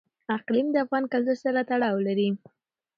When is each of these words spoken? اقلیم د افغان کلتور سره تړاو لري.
اقلیم 0.35 0.67
د 0.71 0.75
افغان 0.85 1.03
کلتور 1.13 1.37
سره 1.45 1.59
تړاو 1.69 1.97
لري. 2.07 2.29